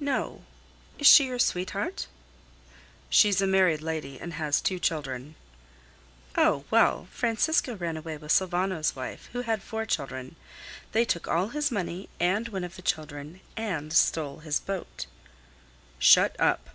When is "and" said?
4.18-4.32, 12.18-12.48, 13.56-13.92